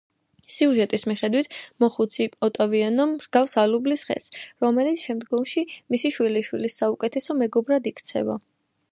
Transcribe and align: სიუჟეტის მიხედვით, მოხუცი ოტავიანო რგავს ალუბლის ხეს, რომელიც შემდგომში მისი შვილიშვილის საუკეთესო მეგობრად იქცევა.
სიუჟეტის 0.51 1.03
მიხედვით, 1.09 1.51
მოხუცი 1.83 2.25
ოტავიანო 2.47 3.05
რგავს 3.25 3.53
ალუბლის 3.63 4.05
ხეს, 4.07 4.25
რომელიც 4.65 5.03
შემდგომში 5.09 5.63
მისი 5.97 6.11
შვილიშვილის 6.15 6.79
საუკეთესო 6.83 7.37
მეგობრად 7.43 7.91
იქცევა. 7.93 8.39